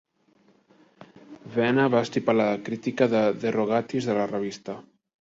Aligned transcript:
Wenner 1.57 1.87
va 1.97 2.03
estripar 2.07 2.37
la 2.39 2.49
crítica 2.71 3.11
de 3.15 3.25
DeRogatis 3.47 4.13
de 4.13 4.21
la 4.23 4.31
revista. 4.37 4.83